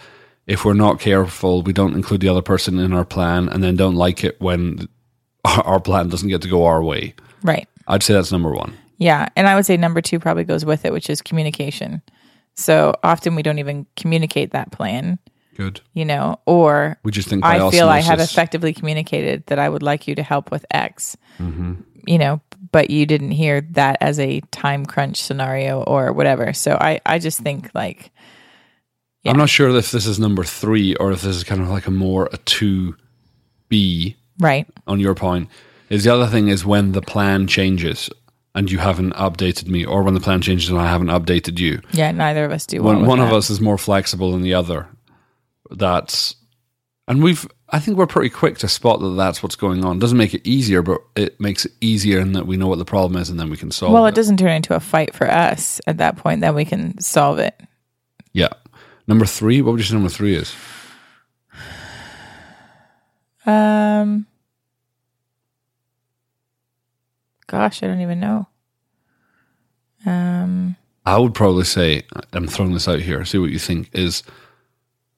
if 0.47 0.65
we're 0.65 0.73
not 0.73 0.99
careful, 0.99 1.61
we 1.61 1.71
don't 1.71 1.93
include 1.95 2.19
the 2.21 2.27
other 2.27 2.41
person 2.41 2.77
in 2.79 2.91
our 2.93 3.05
plan 3.05 3.47
and 3.47 3.63
then 3.63 3.77
don't 3.77 3.95
like 3.95 4.23
it 4.23 4.39
when 4.41 4.89
our 5.45 5.79
plan 5.79 6.09
doesn't 6.09 6.27
get 6.27 6.41
to 6.41 6.49
go 6.49 6.65
our 6.65 6.83
way. 6.83 7.13
Right. 7.41 7.67
I'd 7.87 8.03
say 8.03 8.13
that's 8.13 8.31
number 8.31 8.51
one. 8.51 8.73
Yeah. 8.97 9.29
And 9.35 9.47
I 9.47 9.55
would 9.55 9.65
say 9.65 9.77
number 9.77 10.01
two 10.01 10.19
probably 10.19 10.43
goes 10.43 10.65
with 10.65 10.83
it, 10.85 10.91
which 10.91 11.09
is 11.09 11.21
communication. 11.21 12.01
So 12.55 12.93
often 13.03 13.35
we 13.35 13.43
don't 13.43 13.59
even 13.59 13.85
communicate 13.95 14.51
that 14.51 14.71
plan, 14.71 15.19
Good. 15.55 15.79
you 15.93 16.03
know, 16.03 16.39
or 16.45 16.99
We 17.03 17.11
just 17.11 17.29
think 17.29 17.45
I 17.45 17.69
feel 17.71 17.87
I 17.87 18.01
have 18.01 18.19
effectively 18.19 18.73
communicated 18.73 19.45
that 19.47 19.57
I 19.57 19.69
would 19.69 19.81
like 19.83 20.05
you 20.07 20.15
to 20.15 20.23
help 20.23 20.51
with 20.51 20.65
X, 20.69 21.15
Mm-hmm. 21.39 21.73
you 22.05 22.17
know, 22.17 22.41
but 22.71 22.89
you 22.89 23.05
didn't 23.05 23.31
hear 23.31 23.61
that 23.71 23.97
as 24.01 24.19
a 24.19 24.41
time 24.51 24.85
crunch 24.85 25.21
scenario 25.21 25.81
or 25.83 26.13
whatever. 26.13 26.53
So 26.53 26.77
I, 26.79 27.01
I 27.05 27.17
just 27.17 27.39
think 27.39 27.71
like, 27.73 28.11
I'm 29.25 29.37
not 29.37 29.49
sure 29.49 29.75
if 29.75 29.91
this 29.91 30.05
is 30.05 30.19
number 30.19 30.43
three 30.43 30.95
or 30.95 31.11
if 31.11 31.21
this 31.21 31.35
is 31.35 31.43
kind 31.43 31.61
of 31.61 31.69
like 31.69 31.87
a 31.87 31.91
more 31.91 32.29
a 32.31 32.37
two 32.37 32.95
B 33.69 34.15
right. 34.39 34.67
on 34.87 34.99
your 34.99 35.15
point. 35.15 35.50
Is 35.89 36.03
the 36.03 36.13
other 36.13 36.27
thing 36.27 36.47
is 36.47 36.65
when 36.65 36.93
the 36.93 37.01
plan 37.01 37.47
changes 37.47 38.09
and 38.55 38.69
you 38.69 38.79
haven't 38.79 39.13
updated 39.13 39.67
me, 39.67 39.86
or 39.86 40.03
when 40.03 40.13
the 40.13 40.19
plan 40.19 40.41
changes 40.41 40.69
and 40.69 40.79
I 40.79 40.88
haven't 40.88 41.07
updated 41.07 41.59
you. 41.59 41.81
Yeah. 41.91 42.12
Neither 42.12 42.45
of 42.45 42.51
us 42.51 42.65
do. 42.65 42.81
well 42.81 42.95
One 42.95 43.05
one 43.05 43.19
of 43.19 43.31
us 43.31 43.50
is 43.50 43.62
more 43.62 43.77
flexible 43.77 44.31
than 44.31 44.41
the 44.41 44.53
other. 44.53 44.88
That's 45.69 46.36
and 47.07 47.24
we've 47.24 47.47
I 47.73 47.79
think 47.79 47.97
we're 47.97 48.07
pretty 48.07 48.29
quick 48.29 48.57
to 48.59 48.67
spot 48.67 48.99
that 48.99 49.11
that's 49.11 49.41
what's 49.41 49.55
going 49.55 49.85
on. 49.85 49.97
Doesn't 49.97 50.17
make 50.17 50.33
it 50.33 50.45
easier, 50.45 50.81
but 50.81 51.01
it 51.15 51.39
makes 51.39 51.65
it 51.65 51.71
easier 51.79 52.19
in 52.19 52.33
that 52.33 52.45
we 52.45 52.57
know 52.57 52.67
what 52.67 52.79
the 52.79 52.85
problem 52.85 53.19
is 53.21 53.29
and 53.29 53.39
then 53.39 53.49
we 53.49 53.55
can 53.55 53.71
solve 53.71 53.91
it. 53.91 53.93
Well, 53.93 54.05
it. 54.05 54.09
it 54.09 54.15
doesn't 54.15 54.37
turn 54.37 54.51
into 54.51 54.75
a 54.75 54.79
fight 54.81 55.15
for 55.15 55.29
us 55.29 55.79
at 55.87 55.97
that 55.97 56.17
point. 56.17 56.41
Then 56.41 56.53
we 56.53 56.65
can 56.65 56.99
solve 56.99 57.39
it. 57.39 57.59
Yeah. 58.33 58.49
Number 59.07 59.25
three, 59.25 59.61
what 59.61 59.71
would 59.71 59.79
you 59.79 59.85
say 59.85 59.93
number 59.93 60.09
three 60.09 60.35
is? 60.35 60.53
Um, 63.45 64.27
gosh, 67.47 67.81
I 67.81 67.87
don't 67.87 68.01
even 68.01 68.19
know. 68.19 68.47
Um, 70.05 70.75
I 71.05 71.17
would 71.17 71.33
probably 71.33 71.63
say, 71.63 72.03
I'm 72.33 72.47
throwing 72.47 72.73
this 72.73 72.87
out 72.87 72.99
here, 72.99 73.23
see 73.25 73.37
what 73.37 73.51
you 73.51 73.59
think, 73.59 73.89
is 73.93 74.23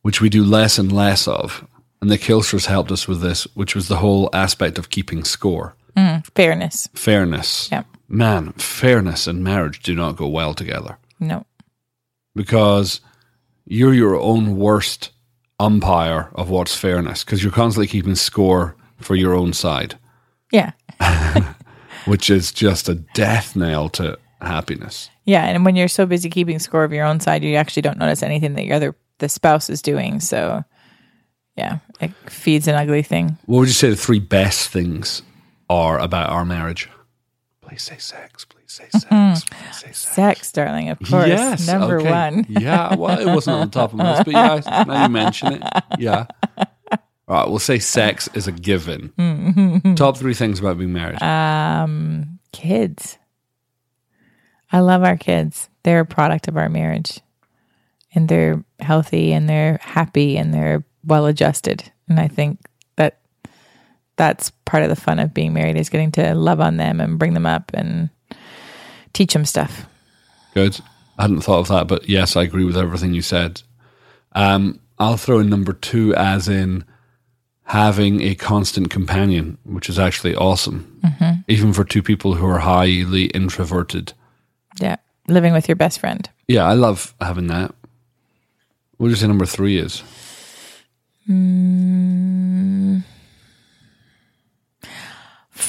which 0.01 0.22
we 0.22 0.29
do 0.29 0.43
less 0.43 0.77
and 0.77 0.91
less 0.91 1.27
of. 1.27 1.67
And 2.03 2.12
the 2.12 2.17
Kilsters 2.17 2.65
helped 2.65 2.91
us 2.91 3.07
with 3.07 3.22
this, 3.22 3.45
which 3.55 3.75
was 3.75 3.88
the 3.88 3.95
whole 3.95 4.29
aspect 4.33 4.77
of 4.77 4.89
keeping 4.89 5.24
score. 5.24 5.74
mm, 5.95 6.22
fairness. 6.36 6.89
Fairness. 6.93 7.69
Yeah. 7.72 7.83
Man, 8.10 8.51
fairness 8.57 9.25
and 9.25 9.41
marriage 9.41 9.81
do 9.81 9.95
not 9.95 10.17
go 10.17 10.27
well 10.27 10.53
together 10.53 10.98
No. 11.22 11.45
because 12.36 13.00
you're 13.65 13.93
your 13.93 14.19
own 14.19 14.57
worst 14.57 15.12
umpire 15.62 16.29
of 16.36 16.50
what's 16.50 16.75
fairness 16.75 17.24
because 17.24 17.41
you're 17.41 17.53
constantly 17.53 17.88
keeping 17.88 18.15
score 18.15 18.75
for 19.00 19.15
your 19.15 19.33
own 19.33 19.53
side, 19.53 19.98
Yeah. 20.51 20.72
which 22.05 22.29
is 22.29 22.51
just 22.51 22.89
a 22.89 22.95
death 22.95 23.55
nail 23.55 23.88
to 23.91 24.19
happiness. 24.41 25.10
Yeah. 25.24 25.45
And 25.45 25.63
when 25.63 25.77
you're 25.77 25.88
so 25.88 26.05
busy 26.05 26.29
keeping 26.29 26.60
score 26.60 26.83
of 26.83 26.91
your 26.91 27.05
own 27.05 27.22
side, 27.22 27.45
you 27.45 27.55
actually 27.55 27.83
don't 27.83 27.98
notice 27.98 28.22
anything 28.24 28.55
that 28.55 28.65
your 28.65 28.75
other 28.75 28.93
the 29.19 29.29
spouse 29.29 29.69
is 29.69 29.81
doing. 29.81 30.19
So, 30.19 30.65
yeah, 31.55 31.79
it 32.00 32.12
feeds 32.29 32.67
an 32.67 32.75
ugly 32.75 33.03
thing. 33.03 33.38
What 33.45 33.60
would 33.60 33.67
you 33.67 33.74
say 33.74 33.89
the 33.89 33.95
three 33.95 34.19
best 34.19 34.69
things 34.69 35.22
are 35.69 36.00
about 36.00 36.29
our 36.29 36.45
marriage? 36.45 36.89
Please 37.62 37.81
say 37.81 37.98
sex. 37.98 38.45
Please 38.45 38.63
say 38.67 38.88
sex. 38.89 39.05
Please 39.45 39.77
say 39.77 39.88
sex. 39.88 39.98
Sex, 39.98 40.51
darling, 40.51 40.89
of 40.89 41.00
course. 41.00 41.27
Yes. 41.27 41.67
Number 41.67 42.00
okay. 42.00 42.10
one. 42.10 42.45
yeah. 42.50 42.95
Well, 42.95 43.19
it 43.19 43.25
wasn't 43.25 43.57
on 43.57 43.67
the 43.67 43.72
top 43.72 43.91
of 43.91 43.98
my 43.98 44.12
list, 44.12 44.25
but 44.25 44.33
yeah, 44.33 44.83
now 44.86 45.03
you 45.03 45.10
mention 45.10 45.53
it. 45.53 45.63
Yeah. 45.98 46.25
All 47.25 47.38
right, 47.38 47.50
we'll 47.50 47.60
say 47.60 47.79
sex 47.79 48.29
is 48.33 48.48
a 48.48 48.51
given. 48.51 49.13
Top 49.95 50.17
three 50.17 50.33
things 50.33 50.60
about 50.60 50.77
being 50.77 50.91
married. 50.91 51.22
Um, 51.24 52.39
kids. 52.51 53.17
I 54.72 54.81
love 54.81 55.03
our 55.03 55.17
kids. 55.17 55.69
They're 55.83 56.01
a 56.01 56.05
product 56.05 56.48
of 56.48 56.57
our 56.57 56.67
marriage. 56.67 57.22
And 58.13 58.27
they're 58.27 58.63
healthy 58.79 59.31
and 59.31 59.48
they're 59.48 59.79
happy 59.81 60.38
and 60.38 60.53
they're 60.53 60.83
well 61.05 61.25
adjusted. 61.25 61.91
And 62.07 62.19
I 62.19 62.27
think 62.27 62.60
that 62.95 63.19
that's 64.15 64.51
part 64.65 64.83
of 64.83 64.89
the 64.89 64.95
fun 64.95 65.19
of 65.19 65.33
being 65.33 65.53
married 65.53 65.77
is 65.77 65.89
getting 65.89 66.12
to 66.13 66.33
love 66.36 66.60
on 66.60 66.77
them 66.77 67.01
and 67.01 67.19
bring 67.19 67.33
them 67.33 67.45
up 67.45 67.72
and 67.74 68.10
teach 69.13 69.33
them 69.33 69.45
stuff. 69.45 69.86
Good. 70.53 70.79
I 71.17 71.24
hadn't 71.24 71.41
thought 71.41 71.60
of 71.60 71.67
that, 71.67 71.88
but 71.88 72.10
yes, 72.10 72.36
I 72.36 72.43
agree 72.43 72.65
with 72.65 72.77
everything 72.77 73.13
you 73.13 73.22
said. 73.22 73.62
Um, 74.33 74.79
I'll 74.98 75.17
throw 75.17 75.39
in 75.39 75.50
number 75.50 75.74
two 75.74 76.13
as 76.15 76.48
in 76.48 76.86
having 77.65 78.22
a 78.22 78.36
constant 78.36 78.89
companion, 78.89 79.57
which 79.63 79.89
is 79.89 79.98
actually 79.98 80.36
awesome, 80.36 81.01
even 81.48 81.74
for 81.74 81.83
two 81.83 82.03
people 82.03 82.36
who 82.36 82.45
are 82.45 82.60
highly 82.60 83.25
introverted. 83.27 84.13
Yeah. 84.79 84.98
Living 85.27 85.53
with 85.53 85.67
your 85.67 85.75
best 85.75 86.00
friend. 86.00 86.29
Yeah, 86.48 86.65
I 86.65 86.74
love 86.74 87.13
having 87.22 87.48
that. 87.48 87.74
What 88.98 89.07
do 89.07 89.12
you 89.12 89.15
say 89.15 89.27
number 89.27 89.45
three 89.45 89.77
is? 89.77 90.03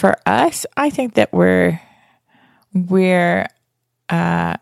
For 0.05 0.19
us, 0.27 0.67
I 0.77 0.91
think 0.91 1.15
that 1.15 1.33
we're 1.33 1.81
we're 2.75 3.47
uh 4.11 4.55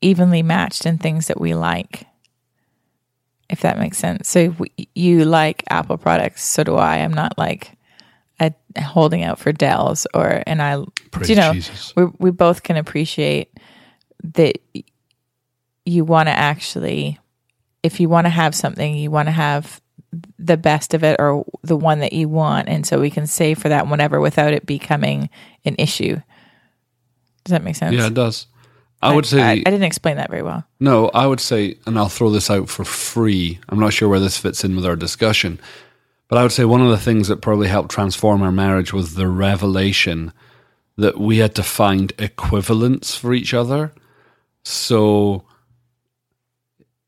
evenly 0.00 0.42
matched 0.42 0.86
in 0.86 0.96
things 0.96 1.26
that 1.26 1.38
we 1.38 1.52
like. 1.52 2.06
If 3.50 3.60
that 3.60 3.78
makes 3.78 3.98
sense. 3.98 4.30
So 4.30 4.38
if 4.38 4.58
we, 4.58 4.72
you 4.94 5.26
like 5.26 5.62
Apple 5.68 5.98
products, 5.98 6.42
so 6.42 6.64
do 6.64 6.76
I. 6.76 7.00
I'm 7.00 7.12
not 7.12 7.36
like 7.36 7.76
a, 8.40 8.54
holding 8.80 9.22
out 9.22 9.38
for 9.38 9.52
Dell's 9.52 10.06
or 10.14 10.42
and 10.46 10.62
I 10.62 10.82
Praise 11.10 11.28
you 11.28 11.36
know 11.36 11.52
Jesus. 11.52 11.92
we 11.94 12.06
we 12.18 12.30
both 12.30 12.62
can 12.62 12.78
appreciate 12.78 13.52
that 14.36 14.56
you 15.84 16.02
want 16.06 16.28
to 16.28 16.32
actually 16.32 17.18
if 17.82 18.00
you 18.00 18.08
want 18.08 18.24
to 18.24 18.30
have 18.30 18.54
something 18.54 18.96
you 18.96 19.10
want 19.10 19.28
to 19.28 19.32
have 19.32 19.82
the 20.44 20.56
best 20.56 20.94
of 20.94 21.02
it 21.02 21.16
or 21.18 21.44
the 21.62 21.76
one 21.76 22.00
that 22.00 22.12
you 22.12 22.28
want 22.28 22.68
and 22.68 22.86
so 22.86 23.00
we 23.00 23.10
can 23.10 23.26
save 23.26 23.58
for 23.58 23.68
that 23.68 23.88
whenever 23.88 24.20
without 24.20 24.52
it 24.52 24.66
becoming 24.66 25.30
an 25.64 25.74
issue 25.78 26.14
does 27.44 27.50
that 27.50 27.64
make 27.64 27.76
sense 27.76 27.94
Yeah, 27.94 28.06
it 28.06 28.14
does. 28.14 28.46
I 29.00 29.14
would 29.14 29.26
say 29.26 29.40
I, 29.42 29.52
I 29.52 29.54
didn't 29.56 29.84
explain 29.84 30.16
that 30.16 30.30
very 30.30 30.42
well 30.42 30.64
No, 30.80 31.08
I 31.08 31.26
would 31.26 31.40
say, 31.40 31.76
and 31.86 31.98
I'll 31.98 32.08
throw 32.08 32.30
this 32.30 32.50
out 32.50 32.68
for 32.68 32.84
free. 32.84 33.58
I'm 33.68 33.78
not 33.78 33.92
sure 33.92 34.08
where 34.08 34.20
this 34.20 34.38
fits 34.38 34.64
in 34.64 34.76
with 34.76 34.86
our 34.86 34.96
discussion, 34.96 35.60
but 36.28 36.38
I 36.38 36.42
would 36.42 36.52
say 36.52 36.64
one 36.64 36.80
of 36.80 36.90
the 36.90 36.98
things 36.98 37.28
that 37.28 37.42
probably 37.42 37.68
helped 37.68 37.90
transform 37.90 38.42
our 38.42 38.52
marriage 38.52 38.92
was 38.92 39.14
the 39.14 39.28
revelation 39.28 40.32
that 40.96 41.18
we 41.18 41.38
had 41.38 41.54
to 41.56 41.62
find 41.62 42.12
equivalents 42.18 43.14
for 43.16 43.34
each 43.34 43.52
other. 43.52 43.92
So, 44.64 45.44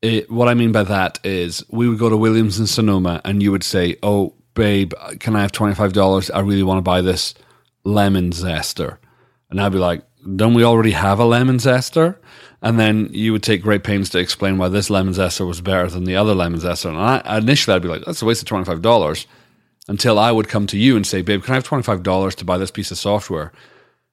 it, 0.07 0.31
what 0.31 0.47
I 0.47 0.53
mean 0.53 0.71
by 0.71 0.83
that 0.83 1.19
is 1.23 1.63
we 1.69 1.87
would 1.87 1.99
go 1.99 2.09
to 2.09 2.17
Williams 2.17 2.59
and 2.59 2.69
Sonoma, 2.69 3.21
and 3.25 3.41
you 3.43 3.51
would 3.51 3.63
say, 3.63 3.97
"Oh, 4.01 4.33
babe, 4.53 4.93
can 5.19 5.35
I 5.35 5.41
have 5.41 5.51
twenty 5.51 5.75
five 5.75 5.93
dollars? 5.93 6.31
I 6.31 6.39
really 6.39 6.63
want 6.63 6.77
to 6.77 6.81
buy 6.81 7.01
this 7.01 7.33
lemon 7.83 8.31
zester," 8.31 8.97
and 9.49 9.61
I'd 9.61 9.71
be 9.71 9.77
like, 9.77 10.03
"Don't 10.35 10.53
we 10.53 10.63
already 10.63 10.91
have 10.91 11.19
a 11.19 11.25
lemon 11.25 11.57
zester?" 11.57 12.17
And 12.61 12.79
then 12.79 13.09
you 13.11 13.33
would 13.33 13.43
take 13.43 13.61
great 13.61 13.83
pains 13.83 14.09
to 14.09 14.19
explain 14.19 14.57
why 14.57 14.69
this 14.69 14.89
lemon 14.89 15.13
zester 15.13 15.47
was 15.47 15.61
better 15.61 15.87
than 15.87 16.05
the 16.05 16.15
other 16.15 16.33
lemon 16.33 16.59
zester. 16.59 16.89
And 16.89 16.97
I, 16.97 17.37
initially, 17.37 17.75
I'd 17.75 17.83
be 17.83 17.87
like, 17.87 18.05
"That's 18.05 18.21
a 18.21 18.25
waste 18.25 18.41
of 18.41 18.47
twenty 18.47 18.65
five 18.65 18.81
dollars." 18.81 19.27
Until 19.89 20.19
I 20.19 20.31
would 20.31 20.49
come 20.49 20.67
to 20.67 20.77
you 20.77 20.97
and 20.97 21.07
say, 21.07 21.21
"Babe, 21.21 21.43
can 21.43 21.53
I 21.53 21.55
have 21.55 21.63
twenty 21.63 21.83
five 21.83 22.03
dollars 22.03 22.35
to 22.35 22.45
buy 22.45 22.57
this 22.57 22.71
piece 22.71 22.91
of 22.91 22.97
software?" 22.97 23.51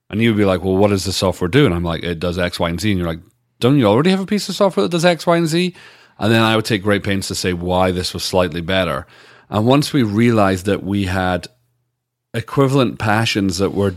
And 0.09 0.21
you 0.21 0.29
would 0.29 0.37
be 0.37 0.45
like, 0.45 0.63
"Well, 0.63 0.77
what 0.77 0.89
does 0.89 1.05
the 1.05 1.11
software 1.11 1.49
do?" 1.49 1.65
And 1.65 1.73
I'm 1.73 1.83
like, 1.83 2.03
"It 2.03 2.19
does 2.19 2.37
X, 2.37 2.59
Y, 2.59 2.69
and 2.69 2.79
Z." 2.79 2.91
And 2.91 2.99
you're 2.99 3.07
like, 3.07 3.19
"Don't 3.59 3.77
you 3.77 3.85
already 3.85 4.09
have 4.11 4.19
a 4.19 4.25
piece 4.25 4.49
of 4.49 4.55
software 4.55 4.83
that 4.83 4.91
does 4.91 5.05
X, 5.05 5.25
Y, 5.25 5.37
and 5.37 5.47
Z?" 5.47 5.73
And 6.17 6.31
then 6.31 6.41
I 6.41 6.55
would 6.55 6.65
take 6.65 6.83
great 6.83 7.03
pains 7.03 7.27
to 7.27 7.35
say 7.35 7.53
why 7.53 7.91
this 7.91 8.13
was 8.13 8.23
slightly 8.23 8.61
better. 8.61 9.05
And 9.49 9.65
once 9.65 9.93
we 9.93 10.03
realized 10.03 10.65
that 10.65 10.83
we 10.83 11.05
had 11.05 11.47
equivalent 12.33 12.99
passions 12.99 13.57
that 13.57 13.73
were 13.73 13.95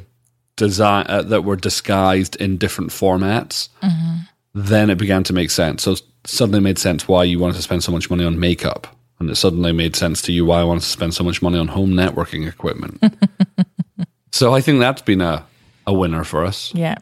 design 0.57 1.07
uh, 1.09 1.23
that 1.23 1.45
were 1.45 1.57
disguised 1.57 2.37
in 2.37 2.57
different 2.59 2.91
formats, 2.91 3.69
then 4.55 4.91
it 4.91 4.99
began 4.99 5.23
to 5.25 5.33
make 5.33 5.51
sense. 5.51 5.85
So 5.85 5.93
it 5.93 6.03
suddenly 6.25 6.61
made 6.61 6.79
sense 6.79 7.09
why 7.09 7.25
you 7.25 7.39
wanted 7.39 7.57
to 7.57 7.63
spend 7.63 7.85
so 7.85 7.93
much 7.93 8.11
money 8.11 8.25
on 8.25 8.39
makeup, 8.39 8.87
and 9.19 9.31
it 9.31 9.37
suddenly 9.37 9.73
made 9.73 9.97
sense 9.97 10.21
to 10.23 10.33
you 10.33 10.45
why 10.45 10.61
I 10.61 10.65
wanted 10.65 10.81
to 10.81 10.87
spend 10.87 11.15
so 11.15 11.25
much 11.25 11.41
money 11.41 11.59
on 11.59 11.69
home 11.69 11.93
networking 11.93 12.47
equipment. 12.49 13.03
so 14.33 14.53
I 14.53 14.61
think 14.61 14.81
that's 14.81 15.03
been 15.03 15.21
a 15.21 15.47
a 15.87 15.93
winner 15.95 16.23
for 16.23 16.45
us. 16.45 16.75
yeah 16.75 16.97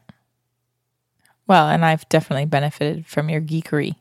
well 1.46 1.68
and 1.68 1.84
i've 1.84 2.08
definitely 2.08 2.44
benefited 2.46 3.06
from 3.06 3.28
your 3.28 3.40
geekery 3.40 3.94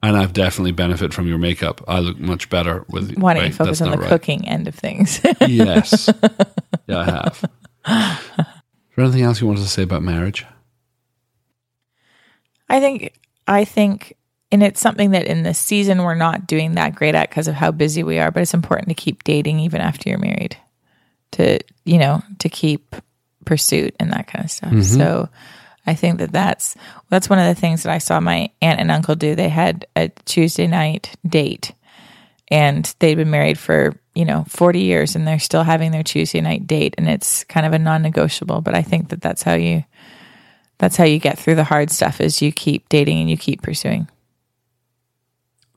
And 0.00 0.16
I've 0.16 0.32
definitely 0.32 0.70
benefited 0.72 1.12
from 1.12 1.26
your 1.26 1.38
makeup. 1.38 1.82
I 1.88 1.98
look 1.98 2.18
much 2.20 2.48
better 2.50 2.84
with 2.88 3.16
why 3.18 3.34
don't 3.34 3.42
wait, 3.42 3.48
you 3.48 3.54
focus 3.54 3.80
that's 3.80 3.90
on 3.90 3.90
the 3.90 4.02
right. 4.02 4.08
cooking 4.08 4.46
end 4.46 4.68
of 4.68 4.74
things 4.76 5.20
Yes. 5.40 6.08
yeah, 6.86 6.98
I 7.00 7.04
have. 7.04 7.44
Is 7.88 8.96
there 8.96 9.04
anything 9.04 9.22
else 9.24 9.40
you 9.40 9.48
wanted 9.48 9.62
to 9.62 9.68
say 9.68 9.82
about 9.82 10.02
marriage? 10.02 10.46
I 12.68 12.80
think 12.80 13.18
I 13.46 13.64
think 13.64 14.14
and 14.50 14.62
it's 14.62 14.80
something 14.80 15.10
that 15.12 15.26
in 15.26 15.42
this 15.42 15.58
season 15.58 16.02
we're 16.02 16.14
not 16.14 16.46
doing 16.46 16.74
that 16.74 16.94
great 16.94 17.14
at 17.14 17.28
because 17.28 17.48
of 17.48 17.54
how 17.54 17.70
busy 17.70 18.02
we 18.02 18.18
are, 18.18 18.30
but 18.30 18.42
it's 18.42 18.54
important 18.54 18.88
to 18.88 18.94
keep 18.94 19.24
dating 19.24 19.58
even 19.60 19.80
after 19.80 20.08
you're 20.08 20.18
married. 20.18 20.56
To, 21.32 21.58
you 21.84 21.98
know, 21.98 22.22
to 22.38 22.48
keep 22.48 22.96
pursuit 23.44 23.94
and 24.00 24.12
that 24.12 24.26
kind 24.26 24.44
of 24.46 24.50
stuff. 24.50 24.70
Mm-hmm. 24.70 24.80
So 24.98 25.28
I 25.88 25.94
think 25.94 26.18
that 26.18 26.32
that's 26.32 26.76
that's 27.08 27.30
one 27.30 27.38
of 27.38 27.46
the 27.46 27.58
things 27.58 27.82
that 27.82 27.92
I 27.92 27.96
saw 27.96 28.20
my 28.20 28.50
aunt 28.60 28.78
and 28.78 28.90
uncle 28.90 29.14
do. 29.14 29.34
They 29.34 29.48
had 29.48 29.86
a 29.96 30.08
Tuesday 30.26 30.66
night 30.66 31.16
date 31.26 31.72
and 32.48 32.94
they'd 32.98 33.14
been 33.14 33.30
married 33.30 33.58
for, 33.58 33.94
you 34.14 34.26
know, 34.26 34.44
40 34.48 34.80
years 34.80 35.16
and 35.16 35.26
they're 35.26 35.38
still 35.38 35.62
having 35.62 35.90
their 35.90 36.02
Tuesday 36.02 36.42
night 36.42 36.66
date 36.66 36.94
and 36.98 37.08
it's 37.08 37.42
kind 37.44 37.64
of 37.64 37.72
a 37.72 37.78
non-negotiable, 37.78 38.60
but 38.60 38.74
I 38.74 38.82
think 38.82 39.08
that 39.08 39.22
that's 39.22 39.42
how 39.42 39.54
you 39.54 39.82
that's 40.76 40.96
how 40.96 41.04
you 41.04 41.18
get 41.18 41.38
through 41.38 41.54
the 41.54 41.64
hard 41.64 41.90
stuff 41.90 42.20
is 42.20 42.42
you 42.42 42.52
keep 42.52 42.86
dating 42.90 43.18
and 43.20 43.30
you 43.30 43.38
keep 43.38 43.62
pursuing. 43.62 44.08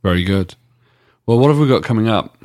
Very 0.03 0.25
good. 0.25 0.55
Well, 1.25 1.39
what 1.39 1.47
have 1.47 1.57
we 1.57 1.69
got 1.69 1.83
coming 1.83 2.09
up? 2.09 2.37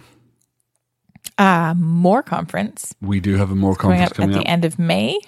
Uh, 1.36 1.74
more 1.76 2.22
conference 2.22 2.94
We 3.02 3.18
do 3.18 3.34
have 3.34 3.50
a 3.50 3.56
more 3.56 3.74
conference 3.74 3.80
coming 3.80 4.04
up 4.04 4.12
at 4.12 4.16
coming 4.16 4.38
the 4.38 4.48
end 4.48 4.64
of 4.64 4.78
May. 4.78 5.18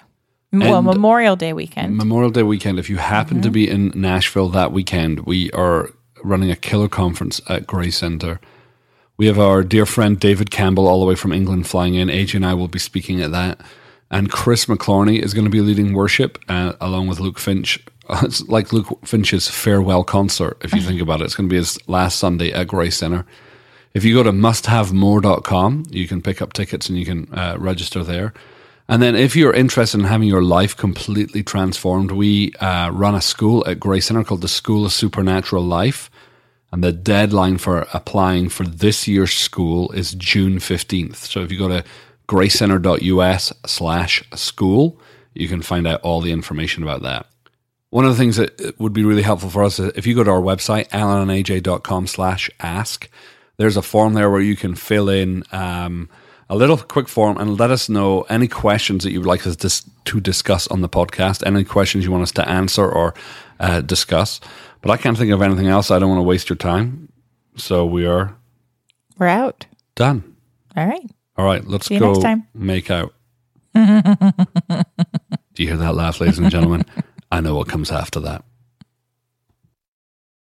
Well, 0.53 0.83
Memorial 0.83 1.37
Day 1.37 1.53
weekend. 1.53 1.97
Memorial 1.97 2.31
Day 2.31 2.43
weekend. 2.43 2.79
If 2.79 2.89
you 2.89 2.97
happen 2.97 3.37
Mm-hmm. 3.39 3.43
to 3.43 3.51
be 3.51 3.69
in 3.69 3.93
Nashville 3.95 4.49
that 4.51 4.73
weekend, 4.73 5.21
we 5.21 5.51
are 5.53 5.91
running 6.25 6.51
a 6.51 6.57
killer 6.57 6.89
conference 6.89 7.41
at 7.49 7.67
Grace 7.67 7.99
Center. 7.99 8.41
We 9.19 9.27
have 9.27 9.39
our 9.39 9.63
dear 9.63 9.85
friend 9.85 10.19
David 10.19 10.51
Campbell, 10.51 10.87
all 10.89 11.01
the 11.01 11.07
way 11.07 11.15
from 11.17 11.33
England, 11.33 11.67
flying 11.67 11.95
in. 11.95 12.09
AJ 12.09 12.37
and 12.37 12.47
I 12.47 12.55
will 12.55 12.69
be 12.69 12.79
speaking 12.79 13.21
at 13.21 13.31
that. 13.33 13.61
And 14.11 14.31
Chris 14.31 14.67
McClarney 14.67 15.21
is 15.21 15.35
going 15.35 15.45
to 15.45 15.51
be 15.51 15.61
leading 15.61 15.93
worship 15.93 16.39
uh, 16.49 16.73
along 16.81 17.09
with 17.09 17.21
Luke 17.21 17.39
Finch. 17.39 17.79
It's 18.23 18.41
like 18.49 18.73
Luke 18.73 18.87
Finch's 19.05 19.49
farewell 19.51 20.03
concert, 20.03 20.57
if 20.65 20.73
you 20.73 20.81
think 20.81 21.03
about 21.03 21.21
it. 21.21 21.25
It's 21.25 21.35
going 21.35 21.47
to 21.47 21.53
be 21.53 21.59
his 21.59 21.79
last 21.89 22.19
Sunday 22.19 22.51
at 22.53 22.67
Grace 22.67 22.97
Center. 22.97 23.27
If 23.93 24.03
you 24.03 24.15
go 24.15 24.23
to 24.23 24.33
musthavemore.com, 24.33 25.85
you 25.91 26.09
can 26.09 26.23
pick 26.23 26.41
up 26.41 26.55
tickets 26.55 26.89
and 26.89 26.99
you 26.99 27.05
can 27.05 27.29
uh, 27.35 27.57
register 27.59 28.03
there. 28.03 28.33
And 28.89 29.03
then 29.03 29.15
if 29.15 29.37
you're 29.37 29.53
interested 29.53 30.01
in 30.01 30.07
having 30.07 30.29
your 30.29 30.43
life 30.43 30.75
completely 30.75 31.43
transformed, 31.43 32.11
we 32.11 32.55
uh, 32.55 32.91
run 32.93 33.15
a 33.15 33.21
school 33.21 33.67
at 33.67 33.79
Grace 33.79 34.07
Center 34.07 34.25
called 34.25 34.41
the 34.41 34.49
School 34.49 34.87
of 34.87 34.93
Supernatural 34.93 35.63
Life. 35.63 36.11
And 36.73 36.83
the 36.83 36.93
deadline 36.93 37.59
for 37.59 37.87
applying 37.93 38.49
for 38.49 38.65
this 38.65 39.07
year's 39.07 39.33
school 39.33 39.91
is 39.93 40.13
June 40.13 40.59
15th. 40.59 41.17
So 41.17 41.41
if 41.43 41.53
you 41.53 41.59
go 41.59 41.69
to 41.69 41.85
gracecenter.us 42.29 43.53
slash 43.67 44.23
school, 44.35 45.01
you 45.35 45.49
can 45.49 45.63
find 45.63 45.87
out 45.87 46.01
all 46.03 46.21
the 46.21 46.33
information 46.33 46.83
about 46.83 47.03
that. 47.03 47.27
One 47.91 48.05
of 48.05 48.11
the 48.11 48.19
things 48.19 48.37
that 48.37 48.79
would 48.79 48.93
be 48.93 49.05
really 49.05 49.23
helpful 49.23 49.49
for 49.49 49.65
us 49.65 49.79
is 49.79 49.93
if 49.97 50.07
you 50.07 50.15
go 50.15 50.25
to 50.25 50.31
our 50.31 50.43
website, 50.43 50.89
alanandaj.com 50.89 52.07
slash 52.07 52.51
ask, 52.61 53.09
there's 53.57 53.79
a 53.79 53.83
form 53.83 54.13
there 54.15 54.31
where 54.31 54.41
you 54.41 54.57
can 54.57 54.75
fill 54.75 55.09
in 55.09 55.43
um, 55.53 56.11
a 56.51 56.57
little 56.57 56.77
quick 56.79 57.09
form 57.09 57.37
and 57.39 57.59
let 57.59 57.71
us 57.71 57.89
know 57.89 58.23
any 58.23 58.49
questions 58.49 59.05
that 59.05 59.13
you 59.13 59.21
would 59.21 59.27
like 59.29 59.47
us 59.47 59.57
dis- 59.57 59.85
to 60.07 60.21
discuss 60.21 60.67
on 60.69 60.81
the 60.81 60.89
podcast, 60.89 61.47
any 61.47 61.65
questions 61.65 62.05
you 62.05 62.11
want 62.11 62.23
us 62.23 62.33
to 62.33 62.49
answer 62.49 62.89
or 62.91 63.15
uh, 63.61 63.81
discuss. 63.83 64.41
But 64.81 64.91
I 64.91 64.97
can't 64.97 65.19
think 65.19 65.31
of 65.33 65.43
anything 65.43 65.67
else. 65.67 65.91
I 65.91 65.99
don't 65.99 66.09
want 66.09 66.21
to 66.21 66.25
waste 66.25 66.49
your 66.49 66.57
time. 66.57 67.13
So 67.57 67.85
we 67.85 68.07
are 68.07 68.35
We're 69.19 69.27
out. 69.27 69.67
done. 69.95 70.37
All 70.77 70.87
right. 70.87 71.11
All 71.37 71.45
right, 71.45 71.65
let's 71.67 71.87
See 71.87 71.99
go 71.99 72.13
next 72.13 72.23
time. 72.25 72.47
make 72.55 72.91
out. 72.91 73.13
Do 73.75 75.63
you 75.63 75.69
hear 75.69 75.77
that 75.77 75.95
laugh, 75.95 76.21
ladies 76.21 76.39
and 76.39 76.51
gentlemen? 76.51 76.85
I 77.31 77.41
know 77.41 77.55
what 77.57 77.69
comes 77.69 77.91
after 77.93 78.21
that. 78.21 78.45